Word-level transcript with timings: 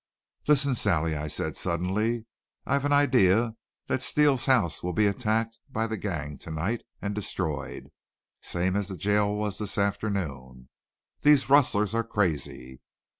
"Listen, 0.47 0.73
Sally," 0.73 1.15
I 1.15 1.27
said, 1.27 1.55
suddenly. 1.55 2.25
"I've 2.65 2.85
an 2.85 2.91
idea 2.91 3.55
that 3.85 4.01
Steele's 4.01 4.47
house 4.47 4.81
will 4.81 4.93
be 4.93 5.05
attacked 5.05 5.59
by 5.69 5.85
the 5.85 5.95
gang 5.95 6.39
to 6.39 6.49
night, 6.49 6.81
and 7.03 7.13
destroyed, 7.13 7.91
same 8.41 8.75
as 8.75 8.87
the 8.87 8.97
jail 8.97 9.35
was 9.35 9.59
this 9.59 9.77
afternoon. 9.77 10.69
These 11.21 11.51
rustlers 11.51 11.93
are 11.93 12.03
crazy. 12.03 12.81